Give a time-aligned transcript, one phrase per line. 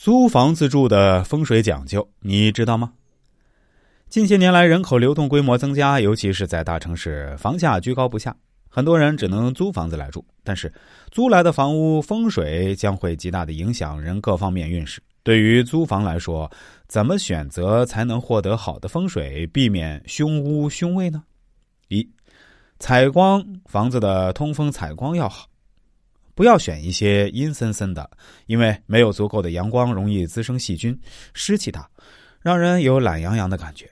[0.00, 2.94] 租房子住的风水讲究，你知道吗？
[4.08, 8.34] 近些年来，人口流动规模增加，尤其是在大城市，房价居高不下，
[8.70, 10.24] 很多人只能租房子来住。
[10.42, 10.72] 但是，
[11.10, 15.02] 租来的房屋风水将会极大的影响人各方面运势。
[15.22, 16.50] 对于租房来说，
[16.88, 21.22] 怎么选择才能获得好的风水，避免凶屋凶位呢？
[21.88, 22.08] 一，
[22.78, 25.49] 采光，房子的通风采光要好。
[26.40, 28.10] 不要选一些阴森森的，
[28.46, 30.98] 因为没有足够的阳光，容易滋生细菌，
[31.34, 31.86] 湿气大，
[32.40, 33.86] 让人有懒洋洋的感觉。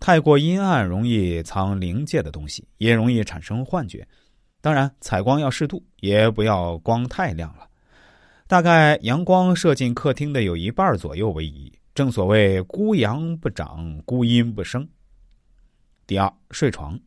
[0.00, 4.04] 太过阴暗，容易藏灵界的东西，也容易产生幻觉。
[4.60, 7.68] 当然，采光要适度，也不要光太亮了。
[8.48, 11.72] 大概阳光射进客厅的有一半左右为宜。
[11.94, 14.84] 正所谓孤阳不长，孤阴不生。
[16.08, 16.98] 第二，睡床，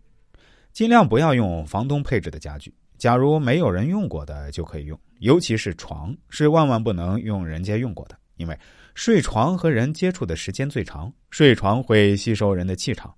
[0.71, 2.73] 尽量不要用房东配置的家具。
[2.97, 8.57] 假如没有人用过的就可以用，尤其是床是万万不能用人家用过的，因为
[8.93, 13.13] 睡床和人接触的时间最长，睡床会吸收人的气场。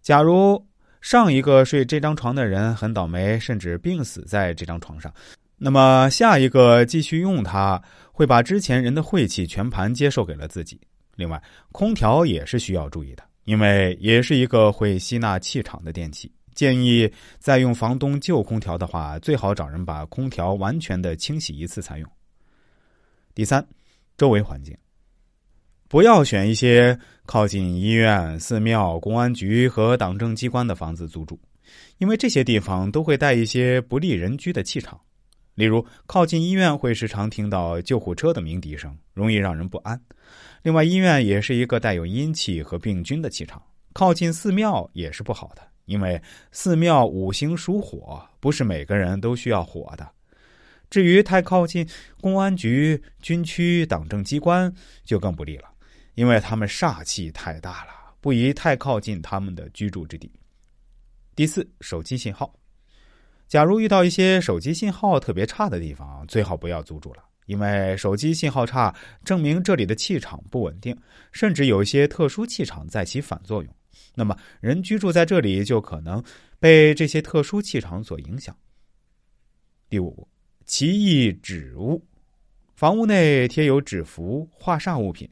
[0.00, 0.64] 假如
[1.00, 5.12] 上一个睡这张床的人很倒霉，甚至病死在这张床上，
[5.56, 7.82] 那么下一个继续用它，
[8.12, 10.80] 会把之前人的晦气全盘接受给了自己。
[11.16, 16.30] 另外，空调也是需要注意的，因为也是一个会吸纳气场的电器。
[16.54, 22.08] 建议在用房东旧空调的话，最好找人把空调完全的清洗一次才用。
[23.34, 23.66] 第三，
[24.16, 24.76] 周围环境，
[25.88, 31.38] 不要选一些靠近医院、寺庙、公安局和党政机关的房子租住，
[31.98, 35.00] 因为这些地方都会带一些不利人居的气场。
[35.54, 40.00] 例如，靠近医院会时常听到救护车的鸣笛声，容易让人不安。
[40.62, 45.62] 另外，医院也是一个带有阴气和病菌的气场，靠近寺庙也是不好的。
[45.84, 46.20] 因为
[46.52, 50.08] 寺庙五行属火，不是每个人都需要火的。
[50.90, 51.88] 至于太靠近
[52.20, 55.68] 公安局、军区、党政机关，就更不利了，
[56.14, 60.30] 因为他们煞气太大了，不宜太靠近他们的居住之地。
[61.34, 62.54] 第四，手机信号。
[63.48, 68.94] 假如遇到一些手机信号特别差的地方，最好不要租住了，因为手机信号差，
[69.24, 70.96] 证明这里的气场不稳定，
[71.32, 73.74] 甚至有一些特殊气场在起反作用。
[74.14, 76.22] 那么，人居住在这里就可能
[76.58, 78.56] 被这些特殊气场所影响。
[79.88, 80.26] 第五，
[80.64, 82.04] 奇异纸物，
[82.74, 85.28] 房屋内贴有纸符、画煞物品，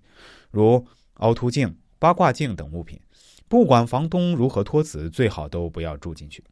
[0.50, 3.00] 如凹凸镜、八卦镜等物品，
[3.48, 6.44] 不管房东如何托辞，最好都不要住进去。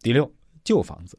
[0.00, 0.30] 第六，
[0.64, 1.18] 旧房子，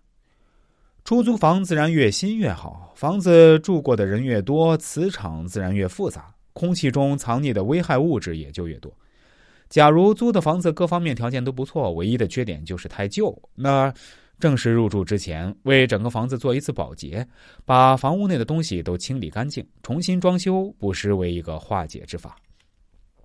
[1.03, 8.91] 出租房自然越新越好，房子住过的人越多，磁场自然越复杂，空气中藏匿的危害物质也就越多。
[9.69, 13.93] 假如租的房子各方面条件都不错，唯一的缺点就是太旧，那
[14.39, 17.27] 正式入住之前，为整个房子做一次保洁，
[17.65, 22.37] 把房屋内的东西都清理干净，重新装修，不失为一个化解之法。